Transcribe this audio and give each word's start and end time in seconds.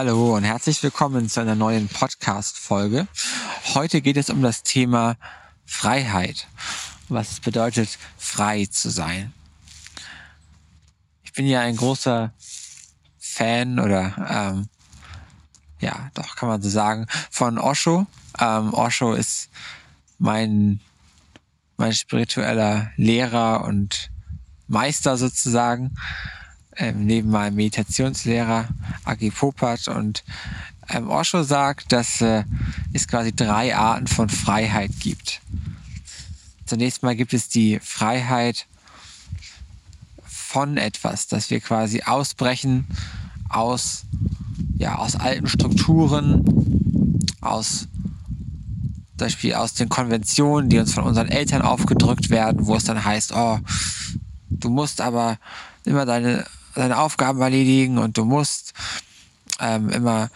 Hallo 0.00 0.36
und 0.36 0.44
herzlich 0.44 0.80
willkommen 0.84 1.28
zu 1.28 1.40
einer 1.40 1.56
neuen 1.56 1.88
Podcast-Folge. 1.88 3.08
Heute 3.74 4.00
geht 4.00 4.16
es 4.16 4.30
um 4.30 4.42
das 4.42 4.62
Thema 4.62 5.16
Freiheit. 5.66 6.46
Was 7.08 7.32
es 7.32 7.40
bedeutet, 7.40 7.98
frei 8.16 8.66
zu 8.66 8.90
sein. 8.90 9.34
Ich 11.24 11.32
bin 11.32 11.48
ja 11.48 11.62
ein 11.62 11.74
großer 11.74 12.32
Fan 13.18 13.80
oder 13.80 14.14
ähm, 14.30 14.68
ja, 15.80 16.12
doch 16.14 16.36
kann 16.36 16.48
man 16.48 16.62
so 16.62 16.68
sagen, 16.68 17.08
von 17.28 17.58
Osho. 17.58 18.06
Ähm, 18.38 18.72
Osho 18.74 19.14
ist 19.14 19.50
mein, 20.20 20.78
mein 21.76 21.92
spiritueller 21.92 22.92
Lehrer 22.94 23.64
und 23.64 24.12
Meister 24.68 25.16
sozusagen 25.16 25.96
ähm, 26.78 27.04
neben 27.04 27.30
meinem 27.30 27.56
Meditationslehrer 27.56 28.68
Agi 29.04 29.30
Popat 29.30 29.88
und 29.88 30.24
ähm, 30.88 31.08
Osho 31.10 31.42
sagt, 31.42 31.92
dass 31.92 32.20
äh, 32.20 32.44
es 32.92 33.06
quasi 33.08 33.34
drei 33.34 33.76
Arten 33.76 34.06
von 34.06 34.28
Freiheit 34.28 34.92
gibt. 35.00 35.40
Zunächst 36.64 37.02
mal 37.02 37.16
gibt 37.16 37.34
es 37.34 37.48
die 37.48 37.78
Freiheit 37.80 38.66
von 40.24 40.76
etwas, 40.76 41.26
dass 41.26 41.50
wir 41.50 41.60
quasi 41.60 42.02
ausbrechen 42.02 42.86
aus, 43.48 44.04
ja, 44.78 44.96
aus 44.96 45.16
alten 45.16 45.46
Strukturen, 45.46 47.18
aus 47.40 47.88
zum 49.18 49.26
Beispiel 49.26 49.54
aus 49.54 49.74
den 49.74 49.88
Konventionen, 49.88 50.70
die 50.70 50.78
uns 50.78 50.94
von 50.94 51.02
unseren 51.02 51.28
Eltern 51.28 51.62
aufgedrückt 51.62 52.30
werden, 52.30 52.66
wo 52.66 52.76
es 52.76 52.84
dann 52.84 53.04
heißt, 53.04 53.32
oh, 53.34 53.58
du 54.48 54.70
musst 54.70 55.00
aber 55.00 55.38
immer 55.84 56.06
deine 56.06 56.46
deine 56.74 56.98
Aufgaben 56.98 57.40
erledigen 57.40 57.98
und 57.98 58.16
du 58.16 58.24
musst 58.24 58.74
ähm, 59.60 59.88
immer 59.90 60.30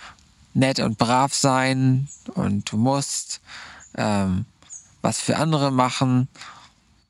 nett 0.55 0.81
und 0.81 0.99
brav 0.99 1.35
sein 1.35 2.09
und 2.35 2.71
du 2.71 2.77
musst 2.77 3.41
ähm, 3.97 4.45
was 5.01 5.21
für 5.21 5.37
andere 5.37 5.71
machen 5.71 6.29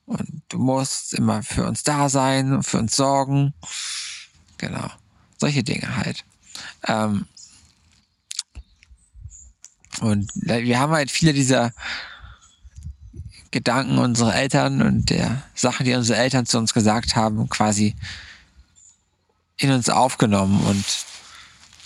und 0.07 0.43
du 0.49 0.59
musst 0.59 1.15
immer 1.15 1.43
für 1.43 1.67
uns 1.67 1.83
da 1.83 2.09
sein 2.09 2.53
und 2.53 2.63
für 2.65 2.79
uns 2.79 2.97
sorgen. 2.97 3.55
Genau. 4.59 4.91
Solche 5.39 5.63
Dinge 5.63 5.97
halt. 5.97 6.25
Ähm, 6.87 7.27
und 10.01 10.31
wir 10.35 10.79
haben 10.79 10.93
halt 10.93 11.11
viele 11.11 11.33
dieser 11.33 11.73
Gedanken 13.51 13.99
unserer 13.99 14.35
Eltern 14.35 14.83
und 14.83 15.11
der 15.11 15.43
Sachen, 15.55 15.85
die 15.85 15.95
unsere 15.95 16.19
Eltern 16.19 16.47
zu 16.47 16.59
uns 16.59 16.73
gesagt 16.73 17.17
haben, 17.17 17.49
quasi 17.49 17.95
in 19.63 19.71
uns 19.71 19.89
aufgenommen 19.89 20.65
und 20.67 20.85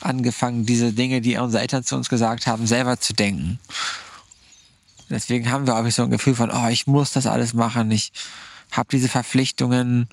angefangen, 0.01 0.67
diese 0.67 0.93
Dinge, 0.93 1.21
die 1.21 1.37
unsere 1.37 1.63
Eltern 1.63 1.85
zu 1.85 1.97
uns 1.97 2.09
gesagt 2.09 2.47
haben, 2.47 2.67
selber 2.67 2.99
zu 2.99 3.13
denken. 3.13 3.59
Deswegen 5.09 5.51
haben 5.51 5.67
wir 5.67 5.77
auch 5.77 5.91
so 5.91 6.03
ein 6.03 6.11
Gefühl 6.11 6.35
von, 6.35 6.51
oh, 6.51 6.69
ich 6.69 6.87
muss 6.87 7.13
das 7.13 7.27
alles 7.27 7.55
machen, 7.55 7.91
ich 7.91 8.13
habe 8.73 8.89
diese 8.91 9.09
Verpflichtungen, 9.09 10.09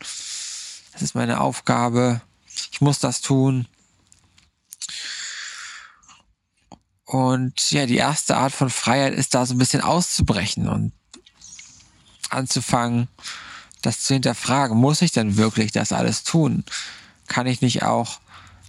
das 0.94 1.02
ist 1.02 1.16
meine 1.16 1.42
Aufgabe, 1.42 2.22
ich 2.72 2.82
muss 2.82 3.00
das 3.00 3.22
tun. 3.22 3.68
Und 7.06 7.72
ja, 7.72 7.86
die 7.86 7.98
erste 7.98 8.38
Art 8.38 8.54
von 8.54 8.70
Freiheit 8.70 9.14
ist 9.14 9.36
da 9.36 9.46
so 9.46 9.54
ein 9.54 9.60
bisschen 9.60 9.82
auszubrechen 9.82 10.68
und 10.68 10.94
anzufangen, 12.30 13.08
das 13.82 14.02
zu 14.02 14.14
hinterfragen. 14.14 14.78
Muss 14.78 15.02
ich 15.02 15.12
denn 15.12 15.38
wirklich 15.38 15.72
das 15.72 15.92
alles 15.92 16.24
tun? 16.24 16.64
Kann 17.28 17.48
ich 17.48 17.62
nicht 17.62 17.84
auch 17.84 18.20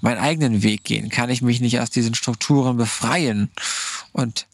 meinen 0.01 0.19
eigenen 0.19 0.63
Weg 0.63 0.85
gehen? 0.85 1.09
Kann 1.09 1.31
ich 1.31 1.43
mich 1.43 1.61
nicht 1.61 1.81
aus 1.81 1.91
diesen 1.91 2.15
Strukturen 2.15 2.77
befreien 2.77 3.51
und 4.13 4.47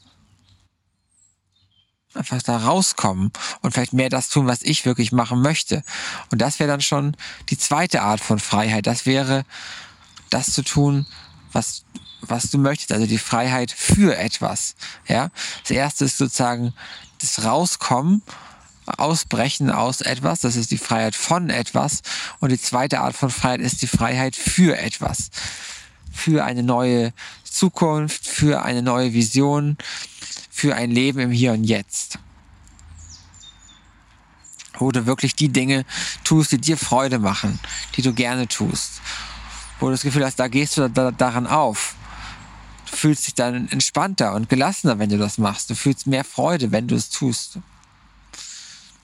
einfach 2.15 2.43
da 2.43 2.57
rauskommen 2.59 3.33
und 3.61 3.73
vielleicht 3.73 3.93
mehr 3.93 4.09
das 4.09 4.29
tun, 4.29 4.47
was 4.47 4.63
ich 4.63 4.85
wirklich 4.85 5.13
machen 5.13 5.43
möchte? 5.43 5.83
Und 6.31 6.41
das 6.41 6.59
wäre 6.59 6.71
dann 6.71 6.81
schon 6.81 7.17
die 7.49 7.59
zweite 7.59 8.03
Art 8.03 8.21
von 8.21 8.39
Freiheit. 8.39 8.87
Das 8.87 9.07
wäre 9.07 9.45
das 10.31 10.53
zu 10.53 10.63
tun, 10.63 11.07
was 11.53 11.85
was 12.23 12.51
du 12.51 12.59
möchtest, 12.59 12.93
also 12.93 13.07
die 13.07 13.19
Freiheit 13.19 13.71
für 13.71 14.17
etwas. 14.17 14.75
Ja, 15.09 15.31
das 15.63 15.71
erste 15.71 16.05
ist 16.05 16.19
sozusagen 16.19 16.75
das 17.19 17.45
Rauskommen 17.45 18.23
Ausbrechen 18.99 19.71
aus 19.71 20.01
etwas, 20.01 20.41
das 20.41 20.57
ist 20.57 20.71
die 20.71 20.79
Freiheit 20.79 21.15
von 21.15 21.51
etwas. 21.51 22.03
Und 22.41 22.51
die 22.51 22.61
zweite 22.61 23.01
Art 23.01 23.17
von 23.17 23.31
Freiheit 23.31 23.61
ist 23.61 23.83
die 23.83 23.87
Freiheit 23.87 24.37
für 24.37 24.79
etwas. 24.79 25.31
Für 26.13 26.45
eine 26.45 26.63
neue 26.63 27.13
Zukunft, 27.45 28.27
für 28.27 28.63
eine 28.63 28.83
neue 28.83 29.13
Vision, 29.13 29.77
für 30.51 30.75
ein 30.75 30.91
Leben 30.91 31.21
im 31.21 31.31
Hier 31.31 31.53
und 31.53 31.65
Jetzt. 31.65 32.19
Wo 34.79 34.93
du 34.93 35.07
wirklich 35.07 35.35
die 35.35 35.49
Dinge 35.49 35.85
tust, 36.25 36.53
die 36.53 36.59
dir 36.59 36.77
Freude 36.77 37.19
machen, 37.19 37.59
die 37.97 38.03
du 38.03 38.13
gerne 38.13 38.49
tust. 38.49 39.01
Wo 39.79 39.87
du 39.87 39.93
das 39.93 40.03
Gefühl 40.03 40.25
hast, 40.25 40.39
da 40.39 40.49
gehst 40.49 40.77
du 40.77 40.89
da, 40.89 41.11
daran 41.11 41.47
auf. 41.47 41.95
Du 42.91 42.97
fühlst 42.97 43.27
dich 43.27 43.35
dann 43.35 43.69
entspannter 43.69 44.35
und 44.35 44.49
gelassener, 44.49 44.99
wenn 44.99 45.11
du 45.11 45.19
das 45.19 45.39
machst. 45.39 45.71
Du 45.71 45.75
fühlst 45.75 46.07
mehr 46.07 46.25
Freude, 46.25 46.73
wenn 46.73 46.89
du 46.89 46.97
es 46.97 47.09
tust. 47.09 47.59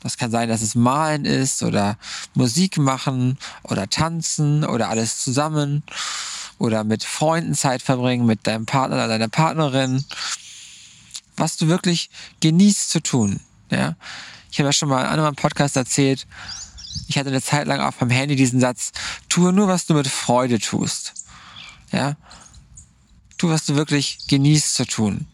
Das 0.06 0.18
kann 0.18 0.30
sein, 0.30 0.48
dass 0.48 0.62
es 0.62 0.76
Malen 0.76 1.24
ist 1.24 1.64
oder 1.64 1.98
Musik 2.34 2.78
machen 2.78 3.38
oder 3.64 3.90
tanzen 3.90 4.64
oder 4.64 4.88
alles 4.88 5.20
zusammen 5.20 5.82
oder 6.58 6.84
mit 6.84 7.02
Freunden 7.02 7.56
Zeit 7.56 7.82
verbringen, 7.82 8.24
mit 8.24 8.46
deinem 8.46 8.66
Partner 8.66 8.98
oder 8.98 9.08
deiner 9.08 9.26
Partnerin. 9.26 10.04
Was 11.36 11.56
du 11.56 11.66
wirklich 11.66 12.08
genießt 12.38 12.88
zu 12.88 13.02
tun. 13.02 13.40
Ja? 13.72 13.96
Ich 14.52 14.60
habe 14.60 14.68
ja 14.68 14.72
schon 14.72 14.90
mal 14.90 15.02
in 15.12 15.18
einem 15.18 15.34
Podcast 15.34 15.74
erzählt, 15.74 16.28
ich 17.08 17.18
hatte 17.18 17.30
eine 17.30 17.42
Zeit 17.42 17.66
lang 17.66 17.80
auf 17.80 18.00
meinem 18.00 18.10
Handy 18.10 18.36
diesen 18.36 18.60
Satz, 18.60 18.92
tue 19.28 19.52
nur, 19.52 19.66
was 19.66 19.86
du 19.86 19.94
mit 19.94 20.06
Freude 20.06 20.60
tust. 20.60 21.14
Ja? 21.90 22.14
Tu, 23.38 23.48
was 23.48 23.66
du 23.66 23.74
wirklich 23.74 24.18
genießt 24.28 24.72
zu 24.72 24.86
tun. 24.86 25.26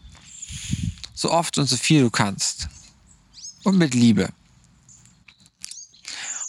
So 1.13 1.31
oft 1.31 1.59
und 1.59 1.67
so 1.67 1.77
viel 1.77 2.01
du 2.01 2.11
kannst. 2.11 2.69
Und 3.65 3.77
mit 3.77 3.93
Liebe. 3.93 4.31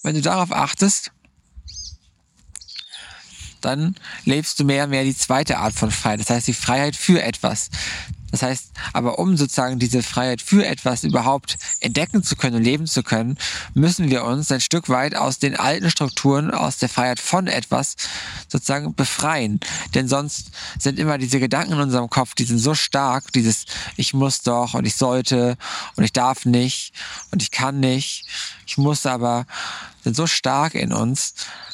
Wenn 0.03 0.15
du 0.15 0.21
darauf 0.21 0.51
achtest, 0.51 1.11
dann 3.61 3.95
lebst 4.25 4.59
du 4.59 4.65
mehr 4.65 4.83
und 4.83 4.89
mehr 4.89 5.05
die 5.05 5.15
zweite 5.15 5.57
Art 5.57 5.73
von 5.73 5.91
Freiheit. 5.91 6.19
Das 6.19 6.29
heißt, 6.29 6.47
die 6.47 6.53
Freiheit 6.53 6.95
für 6.97 7.23
etwas. 7.23 7.69
Das 8.33 8.41
heißt, 8.41 8.71
aber 8.93 9.19
um 9.19 9.37
sozusagen 9.37 9.77
diese 9.77 10.01
Freiheit 10.01 10.41
für 10.41 10.65
etwas 10.65 11.03
überhaupt 11.03 11.59
entdecken 11.81 12.23
zu 12.23 12.35
können 12.35 12.55
und 12.55 12.63
leben 12.63 12.87
zu 12.87 13.03
können, 13.03 13.37
müssen 13.75 14.09
wir 14.09 14.23
uns 14.23 14.51
ein 14.51 14.59
Stück 14.59 14.89
weit 14.89 15.15
aus 15.15 15.37
den 15.37 15.55
alten 15.55 15.91
Strukturen, 15.91 16.49
aus 16.49 16.77
der 16.77 16.89
Freiheit 16.89 17.19
von 17.19 17.45
etwas 17.45 17.95
sozusagen 18.47 18.95
befreien. 18.95 19.59
Denn 19.93 20.07
sonst 20.07 20.49
sind 20.79 20.97
immer 20.97 21.19
diese 21.19 21.39
Gedanken 21.39 21.73
in 21.73 21.81
unserem 21.81 22.09
Kopf, 22.09 22.33
die 22.33 22.45
sind 22.45 22.57
so 22.57 22.73
stark, 22.73 23.31
dieses 23.33 23.65
ich 23.97 24.15
muss 24.15 24.41
doch 24.41 24.73
und 24.73 24.85
ich 24.85 24.95
sollte 24.95 25.55
und 25.95 26.03
ich 26.03 26.11
darf 26.11 26.45
nicht 26.45 26.91
und 27.29 27.43
ich 27.43 27.51
kann 27.51 27.79
nicht, 27.79 28.25
ich 28.65 28.79
muss 28.79 29.05
aber, 29.05 29.45
sind 30.03 30.15
so 30.15 30.27
stark 30.27 30.75
in 30.75 30.93
uns, 30.93 31.33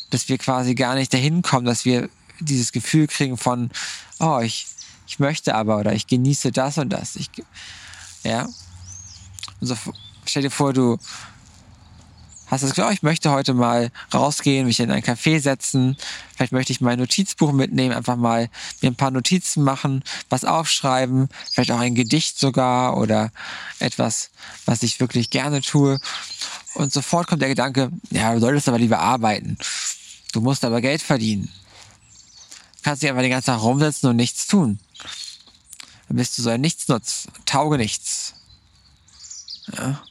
dass 0.10 0.30
wir 0.30 0.38
quasi 0.38 0.76
gar 0.76 0.96
nicht 0.96 1.14
dahin 1.14 1.42
kommen, 1.42 1.66
dass 1.66 1.86
wir 1.86 2.10
dieses 2.40 2.72
Gefühl 2.72 3.08
kriegen 3.08 3.38
von, 3.38 3.70
oh, 4.20 4.40
ich, 4.40 4.68
ich 5.08 5.20
möchte 5.20 5.56
aber 5.56 5.78
oder 5.78 5.94
ich 5.94 6.08
genieße 6.08 6.52
das 6.52 6.78
und 6.78 6.90
das. 6.90 7.16
Ich, 7.16 7.30
ja. 8.24 8.48
Und 9.60 9.68
so, 9.68 9.76
stell 10.26 10.44
dir 10.44 10.52
vor, 10.52 10.74
du 10.74 10.98
hast 12.50 12.64
das 12.64 12.72
Gefühl, 12.72 12.86
oh, 12.90 12.92
ich 12.92 13.04
möchte 13.04 13.32
heute 13.32 13.54
mal 13.54 13.92
rausgehen, 14.14 14.68
mich 14.68 14.80
in 14.80 14.92
ein 14.92 15.04
Café 15.04 15.40
setzen. 15.40 15.98
Vielleicht 16.36 16.52
möchte 16.52 16.72
ich 16.72 16.82
mein 16.82 17.00
Notizbuch 17.00 17.52
mitnehmen, 17.52 17.94
einfach 17.94 18.16
mal 18.16 18.50
mir 18.82 18.92
ein 18.92 18.96
paar 18.96 19.12
Notizen 19.12 19.64
machen, 19.64 20.04
was 20.30 20.46
aufschreiben, 20.46 21.30
vielleicht 21.52 21.72
auch 21.72 21.80
ein 21.80 21.96
Gedicht 21.96 22.40
sogar 22.40 22.98
oder 22.98 23.32
etwas, 23.80 24.32
was 24.66 24.84
ich 24.84 25.00
wirklich 25.00 25.30
gerne 25.30 25.62
tue. 25.62 26.00
Und 26.74 26.94
sofort 26.94 27.28
kommt 27.28 27.42
der 27.42 27.50
Gedanke, 27.50 27.92
ja, 28.10 28.34
du 28.34 28.40
solltest 28.40 28.68
aber 28.68 28.80
lieber 28.80 29.00
arbeiten. 29.00 29.58
Du 30.32 30.42
musst 30.42 30.64
aber 30.64 30.82
Geld 30.82 31.02
verdienen. 31.02 31.52
Du 32.78 32.84
kannst 32.84 33.02
dich 33.02 33.10
einfach 33.10 33.24
den 33.24 33.32
ganzen 33.32 33.48
Tag 33.48 33.62
rumsetzen 33.62 34.10
und 34.10 34.16
nichts 34.16 34.48
tun 34.48 34.80
dann 36.10 36.18
bist 36.18 36.38
du 36.38 36.42
so 36.42 36.50
ein 36.50 36.62
Nichtsnutz, 36.62 37.28
tauge 37.46 37.78
nichts. 37.78 38.34
Ja. 39.78 40.04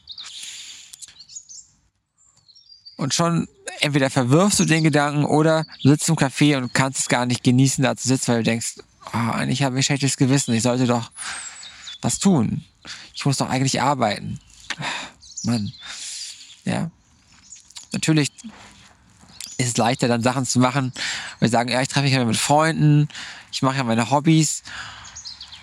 Und 2.99 3.13
schon 3.13 3.47
entweder 3.79 4.09
verwirfst 4.09 4.59
du 4.59 4.65
den 4.65 4.83
Gedanken 4.83 5.23
oder 5.23 5.65
du 5.81 5.89
sitzt 5.89 6.09
im 6.09 6.17
Café 6.17 6.57
und 6.57 6.73
kannst 6.73 6.99
es 6.99 7.07
gar 7.07 7.25
nicht 7.25 7.45
genießen, 7.45 7.81
da 7.81 7.95
zu 7.95 8.09
sitzen, 8.09 8.33
weil 8.33 8.39
du 8.39 8.43
denkst, 8.43 8.75
oh, 9.13 9.31
eigentlich 9.31 9.63
habe 9.63 9.79
ich 9.79 9.85
schlechtes 9.85 10.17
Gewissen, 10.17 10.53
ich 10.53 10.63
sollte 10.63 10.85
doch 10.85 11.09
was 12.01 12.19
tun. 12.19 12.65
Ich 13.13 13.23
muss 13.23 13.37
doch 13.37 13.49
eigentlich 13.49 13.81
arbeiten. 13.81 14.41
Mann. 15.43 15.71
Ja. 16.65 16.91
Natürlich 17.93 18.33
ist 19.57 19.67
es 19.69 19.77
leichter, 19.77 20.09
dann 20.09 20.21
Sachen 20.21 20.45
zu 20.45 20.59
machen. 20.59 20.91
Wir 21.39 21.47
sagen, 21.47 21.69
ja, 21.69 21.81
ich 21.81 21.87
treffe 21.87 22.03
mich 22.03 22.13
ja 22.13 22.25
mit 22.25 22.35
Freunden, 22.35 23.07
ich 23.49 23.61
mache 23.61 23.77
ja 23.77 23.85
meine 23.85 24.11
Hobbys. 24.11 24.61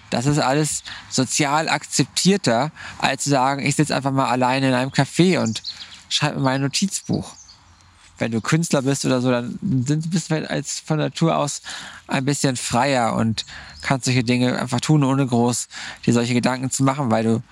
Das 0.09 0.25
ist 0.25 0.39
alles 0.39 0.85
sozial 1.11 1.69
akzeptierter, 1.69 2.73
als 2.97 3.25
zu 3.25 3.29
sagen, 3.29 3.67
ich 3.67 3.77
sitze 3.77 3.95
einfach 3.95 4.13
mal 4.13 4.29
alleine 4.29 4.69
in 4.69 4.75
einem 4.75 4.91
Café 4.91 5.39
und 5.43 5.63
schreibe 6.09 6.41
mein 6.41 6.61
Notizbuch. 6.61 7.35
Wenn 8.19 8.33
du 8.33 8.41
Künstler 8.41 8.81
bist 8.81 9.05
oder 9.05 9.21
so, 9.21 9.31
dann 9.31 9.59
bist 9.61 10.31
du 10.31 10.35
halt 10.35 10.49
als 10.49 10.81
von 10.81 10.99
Natur 10.99 11.37
aus 11.37 11.61
ein 12.07 12.25
bisschen 12.25 12.57
freier 12.57 13.15
und 13.15 13.45
kannst 13.83 14.07
solche 14.07 14.25
Dinge 14.25 14.59
einfach 14.59 14.81
tun, 14.81 15.05
ohne 15.05 15.27
groß 15.27 15.69
dir 16.07 16.15
solche 16.15 16.33
Gedanken 16.33 16.71
zu 16.71 16.83
machen, 16.83 17.11
weil 17.11 17.25
du 17.25 17.43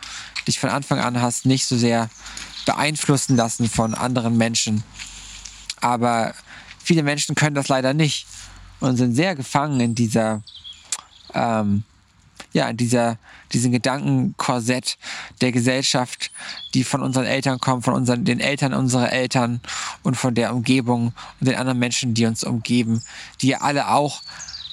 dich 0.47 0.59
von 0.59 0.71
Anfang 0.71 1.01
an 1.01 1.21
hast 1.21 1.45
nicht 1.45 1.67
so 1.67 1.77
sehr 1.77 2.09
beeinflussen 2.65 3.37
lassen 3.37 3.69
von 3.69 3.95
anderen 3.95 4.39
Menschen. 4.39 4.83
Aber 5.81 6.35
viele 6.83 7.03
Menschen 7.03 7.35
können 7.35 7.55
das 7.55 7.69
leider 7.69 7.93
nicht 7.93 8.27
und 8.81 8.97
sind 8.97 9.15
sehr 9.15 9.35
gefangen 9.35 9.81
in 9.81 9.95
dieser, 9.95 10.43
ähm, 11.35 11.85
ja, 12.55 12.73
dieser, 12.73 13.19
diesem 13.53 13.73
Gedankenkorsett 13.73 14.97
der 15.41 15.53
Gesellschaft, 15.53 16.31
die 16.73 16.85
von 16.85 17.03
unseren 17.03 17.27
Eltern 17.27 17.59
kommt, 17.59 17.85
von 17.85 17.95
unseren, 17.95 18.25
den 18.25 18.41
Eltern 18.41 18.73
unserer 18.73 19.13
Eltern 19.13 19.61
und 20.05 20.17
von 20.17 20.35
der 20.35 20.55
Umgebung 20.55 21.13
und 21.41 21.49
den 21.49 21.57
anderen 21.57 21.81
Menschen, 21.81 22.15
die 22.15 22.25
uns 22.25 22.45
umgeben, 22.45 23.03
die 23.43 23.49
ja 23.49 23.61
alle 23.61 23.91
auch 23.91 24.23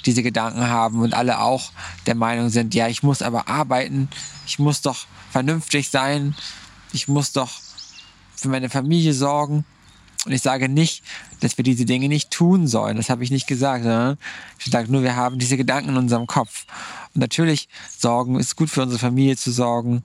diese 0.06 0.24
Gedanken 0.24 0.68
haben 0.68 1.02
und 1.02 1.14
alle 1.16 1.40
auch 1.40 1.72
der 2.06 2.16
Meinung 2.16 2.50
sind, 2.50 2.74
ja, 2.76 2.88
ich 2.88 3.04
muss 3.04 3.22
aber 3.22 3.48
arbeiten, 3.48 4.10
ich 4.46 4.60
muss 4.60 4.82
doch 4.82 5.08
vernünftig 5.32 5.90
sein, 5.90 6.36
ich 6.94 7.08
muss 7.08 7.32
doch 7.32 7.52
für 8.36 8.50
meine 8.50 8.70
Familie 8.70 9.14
sorgen. 9.14 9.66
Und 10.26 10.34
ich 10.34 10.42
sage 10.42 10.70
nicht, 10.70 11.04
dass 11.40 11.58
wir 11.58 11.64
diese 11.64 11.86
Dinge 11.86 12.08
nicht 12.08 12.30
tun 12.30 12.68
sollen. 12.68 12.98
Das 12.98 13.10
habe 13.10 13.24
ich 13.24 13.32
nicht 13.32 13.48
gesagt. 13.48 13.84
Sondern 13.84 14.18
ich 14.60 14.72
sage 14.72 14.92
nur, 14.92 15.02
wir 15.02 15.16
haben 15.16 15.40
diese 15.40 15.58
Gedanken 15.58 15.90
in 15.90 15.98
unserem 15.98 16.28
Kopf. 16.28 16.66
Und 17.14 17.22
natürlich, 17.22 17.70
sorgen 17.98 18.40
ist 18.40 18.56
gut 18.56 18.70
für 18.70 18.84
unsere 18.84 19.00
Familie 19.00 19.36
zu 19.36 19.52
sorgen. 19.52 20.04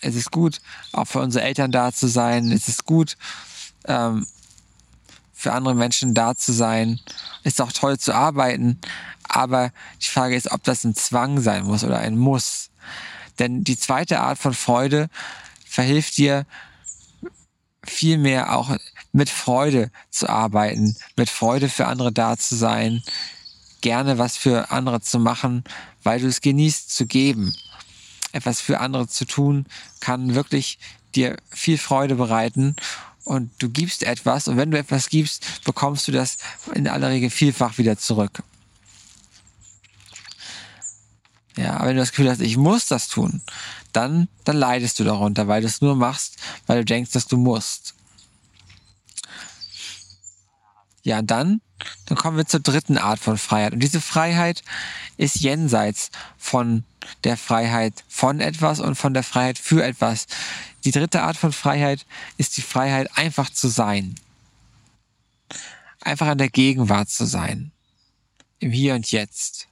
Es 0.00 0.14
ist 0.14 0.30
gut, 0.30 0.60
auch 0.92 1.06
für 1.06 1.20
unsere 1.20 1.44
Eltern 1.44 1.72
da 1.72 1.92
zu 1.92 2.06
sein. 2.06 2.52
Es 2.52 2.68
ist 2.68 2.84
gut, 2.84 3.16
ähm, 3.86 4.26
für 5.32 5.52
andere 5.52 5.74
Menschen 5.74 6.14
da 6.14 6.36
zu 6.36 6.52
sein. 6.52 7.00
Es 7.42 7.54
ist 7.54 7.60
auch 7.60 7.72
toll 7.72 7.98
zu 7.98 8.14
arbeiten. 8.14 8.78
Aber 9.24 9.72
die 10.00 10.06
Frage 10.06 10.36
ist, 10.36 10.52
ob 10.52 10.62
das 10.62 10.84
ein 10.84 10.94
Zwang 10.94 11.40
sein 11.40 11.64
muss 11.64 11.82
oder 11.82 11.98
ein 11.98 12.16
Muss. 12.16 12.70
Denn 13.40 13.64
die 13.64 13.76
zweite 13.76 14.20
Art 14.20 14.38
von 14.38 14.54
Freude 14.54 15.08
verhilft 15.66 16.16
dir, 16.16 16.46
viel 17.86 18.18
mehr 18.18 18.56
auch 18.56 18.76
mit 19.12 19.30
Freude 19.30 19.90
zu 20.10 20.28
arbeiten, 20.28 20.96
mit 21.16 21.30
Freude 21.30 21.68
für 21.68 21.86
andere 21.86 22.12
da 22.12 22.36
zu 22.36 22.56
sein, 22.56 23.02
gerne 23.80 24.18
was 24.18 24.36
für 24.36 24.70
andere 24.70 25.00
zu 25.00 25.18
machen, 25.18 25.64
weil 26.02 26.20
du 26.20 26.26
es 26.26 26.40
genießt 26.40 26.94
zu 26.94 27.06
geben. 27.06 27.54
Etwas 28.32 28.60
für 28.60 28.80
andere 28.80 29.06
zu 29.06 29.24
tun 29.24 29.66
kann 30.00 30.34
wirklich 30.34 30.78
dir 31.14 31.36
viel 31.50 31.78
Freude 31.78 32.16
bereiten 32.16 32.74
und 33.24 33.50
du 33.58 33.70
gibst 33.70 34.02
etwas 34.02 34.48
und 34.48 34.56
wenn 34.56 34.70
du 34.70 34.78
etwas 34.78 35.08
gibst, 35.08 35.64
bekommst 35.64 36.08
du 36.08 36.12
das 36.12 36.38
in 36.74 36.88
aller 36.88 37.10
Regel 37.10 37.30
vielfach 37.30 37.78
wieder 37.78 37.96
zurück. 37.96 38.42
Ja, 41.56 41.76
aber 41.76 41.88
wenn 41.88 41.96
du 41.96 42.02
das 42.02 42.10
Gefühl 42.10 42.30
hast, 42.30 42.40
ich 42.40 42.56
muss 42.56 42.86
das 42.86 43.08
tun, 43.08 43.40
dann, 43.94 44.28
dann 44.44 44.56
leidest 44.56 44.98
du 44.98 45.04
darunter, 45.04 45.48
weil 45.48 45.62
du 45.62 45.66
es 45.66 45.80
nur 45.80 45.96
machst, 45.96 46.36
weil 46.66 46.78
du 46.78 46.84
denkst, 46.84 47.12
dass 47.12 47.26
du 47.26 47.36
musst. 47.36 47.94
Ja, 51.02 51.20
dann, 51.20 51.60
dann 52.06 52.16
kommen 52.16 52.38
wir 52.38 52.46
zur 52.46 52.60
dritten 52.60 52.96
Art 52.96 53.18
von 53.18 53.36
Freiheit. 53.36 53.74
Und 53.74 53.80
diese 53.80 54.00
Freiheit 54.00 54.62
ist 55.18 55.36
jenseits 55.36 56.10
von 56.38 56.84
der 57.24 57.36
Freiheit 57.36 58.04
von 58.08 58.40
etwas 58.40 58.80
und 58.80 58.94
von 58.94 59.12
der 59.12 59.22
Freiheit 59.22 59.58
für 59.58 59.84
etwas. 59.84 60.26
Die 60.84 60.90
dritte 60.90 61.22
Art 61.22 61.36
von 61.36 61.52
Freiheit 61.52 62.06
ist 62.38 62.56
die 62.56 62.62
Freiheit, 62.62 63.10
einfach 63.16 63.50
zu 63.50 63.68
sein. 63.68 64.14
Einfach 66.00 66.30
in 66.32 66.38
der 66.38 66.50
Gegenwart 66.50 67.10
zu 67.10 67.26
sein. 67.26 67.70
Im 68.58 68.70
Hier 68.70 68.94
und 68.94 69.10
Jetzt. 69.10 69.68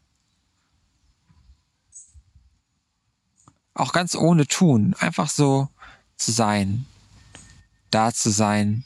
Auch 3.74 3.92
ganz 3.92 4.14
ohne 4.14 4.46
tun, 4.46 4.94
einfach 4.98 5.30
so 5.30 5.68
zu 6.16 6.32
sein, 6.32 6.86
da 7.90 8.12
zu 8.12 8.30
sein, 8.30 8.84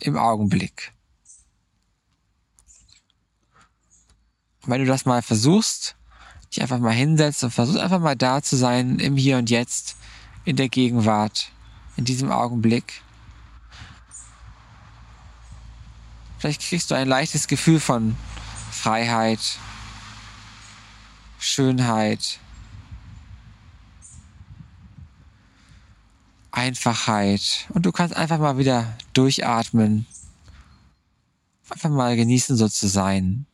im 0.00 0.16
Augenblick. 0.16 0.92
Wenn 4.64 4.80
du 4.80 4.86
das 4.86 5.04
mal 5.04 5.22
versuchst, 5.22 5.96
dich 6.50 6.62
einfach 6.62 6.78
mal 6.78 6.92
hinsetzt 6.92 7.44
und 7.44 7.50
versuchst 7.50 7.78
einfach 7.78 8.00
mal 8.00 8.16
da 8.16 8.42
zu 8.42 8.56
sein, 8.56 8.98
im 8.98 9.16
Hier 9.16 9.38
und 9.38 9.50
Jetzt, 9.50 9.96
in 10.44 10.56
der 10.56 10.68
Gegenwart, 10.68 11.50
in 11.96 12.04
diesem 12.04 12.30
Augenblick, 12.30 13.02
vielleicht 16.38 16.62
kriegst 16.62 16.90
du 16.90 16.94
ein 16.94 17.08
leichtes 17.08 17.48
Gefühl 17.48 17.80
von 17.80 18.16
Freiheit, 18.70 19.58
Schönheit, 21.38 22.38
Einfachheit. 26.56 27.66
Und 27.68 27.84
du 27.84 27.92
kannst 27.92 28.16
einfach 28.16 28.38
mal 28.38 28.56
wieder 28.56 28.96
durchatmen. 29.12 30.06
Einfach 31.68 31.90
mal 31.90 32.16
genießen, 32.16 32.56
so 32.56 32.66
zu 32.68 32.88
sein. 32.88 33.46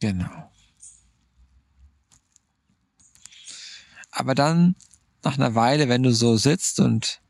Genau. 0.00 0.50
Aber 4.10 4.34
dann, 4.34 4.74
nach 5.22 5.36
einer 5.36 5.54
Weile, 5.54 5.88
wenn 5.88 6.02
du 6.02 6.12
so 6.12 6.36
sitzt 6.36 6.80
und 6.80 7.20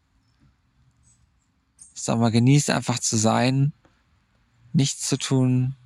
sag 1.93 2.19
mal, 2.19 2.31
genießt 2.31 2.71
einfach 2.71 2.99
zu 2.99 3.19
sein, 3.19 3.75
nichts 4.73 5.07
zu 5.07 5.19
tun, 5.19 5.77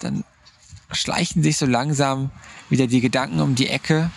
dann 0.00 0.24
schleichen 0.92 1.42
sich 1.42 1.56
so 1.56 1.66
langsam 1.66 2.30
wieder 2.70 2.86
die 2.86 3.00
Gedanken 3.00 3.40
um 3.40 3.54
die 3.54 3.68
Ecke 3.68 4.10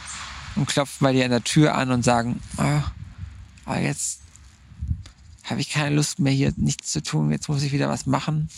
und 0.56 0.68
klopfen 0.68 1.04
bei 1.04 1.14
dir 1.14 1.26
an 1.26 1.32
der 1.32 1.44
Tür 1.44 1.76
an 1.76 1.92
und 1.92 2.04
sagen, 2.04 2.42
oh, 2.58 2.82
aber 3.66 3.80
jetzt 3.80 4.20
habe 5.44 5.62
ich 5.62 5.70
keine 5.70 5.96
Lust 5.96 6.20
mehr 6.20 6.34
hier 6.34 6.54
nichts 6.56 6.92
zu 6.92 7.04
tun, 7.04 7.32
jetzt 7.32 7.50
muss 7.50 7.64
ich 7.64 7.72
wieder 7.72 7.90
was 7.90 8.06
machen. 8.06 8.50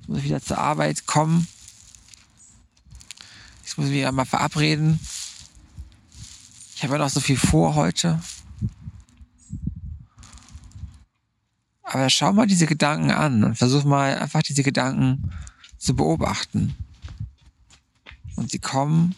Jetzt 0.00 0.08
muss 0.08 0.18
ich 0.18 0.24
wieder 0.24 0.42
zur 0.42 0.58
Arbeit 0.58 1.06
kommen. 1.06 1.46
Ich 3.64 3.78
muss 3.78 3.88
mich 3.88 4.00
ja 4.00 4.12
mal 4.12 4.24
verabreden. 4.24 5.00
Ich 6.74 6.82
habe 6.82 6.94
ja 6.94 6.98
noch 6.98 7.10
so 7.10 7.20
viel 7.20 7.36
vor 7.36 7.74
heute. 7.74 8.20
Aber 11.84 12.10
schau 12.10 12.32
mal 12.32 12.46
diese 12.46 12.66
Gedanken 12.66 13.10
an 13.10 13.44
und 13.44 13.56
versuch 13.56 13.84
mal 13.84 14.18
einfach 14.18 14.42
diese 14.42 14.62
Gedanken 14.62 15.32
zu 15.82 15.94
beobachten. 15.94 16.74
Und 18.36 18.50
sie 18.50 18.60
kommen 18.60 19.14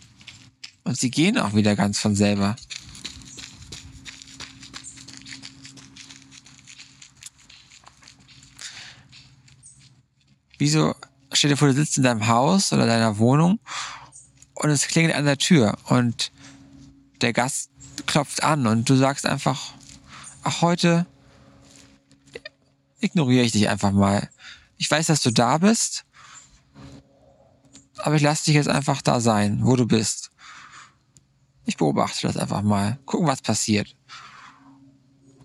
und 0.85 0.99
sie 0.99 1.11
gehen 1.11 1.39
auch 1.39 1.55
wieder 1.55 1.77
ganz 1.77 1.99
von 1.99 2.17
selber. 2.17 2.57
Wieso, 10.59 10.95
stell 11.33 11.51
dir 11.51 11.57
vor, 11.57 11.69
du 11.69 11.75
sitzt 11.75 11.99
in 11.99 12.05
deinem 12.05 12.27
Haus 12.27 12.73
oder 12.73 12.87
deiner 12.87 13.19
Wohnung 13.19 13.61
und 14.55 14.71
es 14.71 14.87
klingelt 14.87 15.15
an 15.15 15.27
der 15.27 15.37
Tür 15.37 15.77
und 15.89 16.33
der 17.21 17.35
Gast 17.35 17.71
klopft 18.07 18.43
an 18.43 18.67
und 18.67 18.89
du 18.89 18.97
sagst 18.97 19.27
einfach, 19.27 19.75
ach, 20.43 20.63
heute 20.63 21.07
ignoriere 23.01 23.45
ich 23.45 23.53
dich 23.53 23.69
einfach 23.69 23.93
mal. 23.93 24.31
Ich 24.79 24.91
weiß, 24.91 25.07
dass 25.07 25.21
du 25.21 25.31
da 25.31 25.59
bist 25.59 26.07
aber 28.05 28.17
ich 28.17 28.23
lasse 28.23 28.45
dich 28.45 28.55
jetzt 28.55 28.69
einfach 28.69 29.01
da 29.01 29.19
sein, 29.19 29.61
wo 29.63 29.77
du 29.77 29.87
bist. 29.87 30.31
Ich 31.65 31.79
beobachte 31.79 32.27
das 32.27 32.37
einfach 32.37 32.61
mal. 32.61 32.99
Gucken, 33.07 33.27
was 33.27 33.41
passiert. 33.41 33.97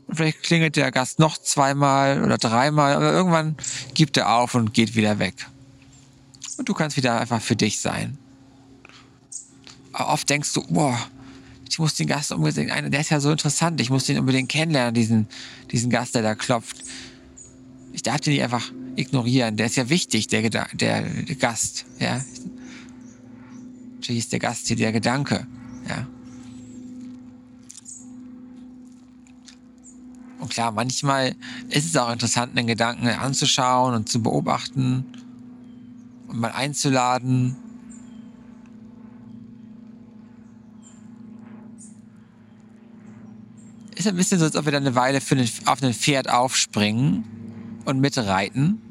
Vielleicht 0.09 0.43
klingelt 0.43 0.75
der 0.75 0.91
Gast 0.91 1.19
noch 1.19 1.37
zweimal 1.37 2.21
oder 2.21 2.37
dreimal, 2.37 2.95
aber 2.95 3.13
irgendwann 3.13 3.55
gibt 3.93 4.17
er 4.17 4.35
auf 4.35 4.55
und 4.55 4.73
geht 4.73 4.95
wieder 4.95 5.19
weg. 5.19 5.47
Und 6.57 6.67
du 6.67 6.73
kannst 6.73 6.97
wieder 6.97 7.17
einfach 7.21 7.41
für 7.41 7.55
dich 7.55 7.79
sein. 7.79 8.17
Aber 9.93 10.11
oft 10.11 10.29
denkst 10.29 10.51
du, 10.51 10.67
boah, 10.67 10.99
ich 11.69 11.79
muss 11.79 11.93
den 11.93 12.07
Gast 12.07 12.33
unbedingt, 12.33 12.71
der 12.71 12.99
ist 12.99 13.09
ja 13.09 13.21
so 13.21 13.31
interessant, 13.31 13.79
ich 13.79 13.89
muss 13.89 14.03
den 14.03 14.19
unbedingt 14.19 14.49
kennenlernen, 14.49 14.93
diesen, 14.93 15.29
diesen 15.71 15.89
Gast, 15.89 16.13
der 16.13 16.23
da 16.23 16.35
klopft. 16.35 16.75
Ich 17.93 18.03
darf 18.03 18.19
den 18.19 18.33
nicht 18.33 18.43
einfach 18.43 18.69
ignorieren. 18.97 19.55
Der 19.55 19.67
ist 19.67 19.77
ja 19.77 19.89
wichtig, 19.89 20.27
der, 20.27 20.49
der, 20.49 20.67
der 20.73 21.03
Gast. 21.39 21.85
Ja, 21.99 22.21
natürlich 23.99 24.19
ist 24.19 24.31
der 24.31 24.39
Gast 24.39 24.67
hier 24.67 24.77
der 24.77 24.93
Gedanke. 24.93 25.45
Ja. 25.87 26.07
Und 30.39 30.49
klar, 30.49 30.71
manchmal 30.71 31.35
ist 31.69 31.85
es 31.85 31.97
auch 31.97 32.11
interessant, 32.11 32.57
einen 32.57 32.67
Gedanken 32.67 33.07
anzuschauen 33.09 33.93
und 33.93 34.07
zu 34.07 34.23
beobachten 34.23 35.03
und 36.27 36.39
mal 36.39 36.51
einzuladen. 36.51 37.57
Ist 43.95 44.07
ein 44.07 44.15
bisschen 44.15 44.39
so, 44.39 44.45
als 44.45 44.55
ob 44.55 44.63
wir 44.63 44.71
dann 44.71 44.85
eine 44.87 44.95
Weile 44.95 45.19
den, 45.19 45.49
auf 45.65 45.83
ein 45.83 45.93
Pferd 45.93 46.29
aufspringen 46.29 47.25
und 47.83 47.99
mitreiten. 47.99 48.81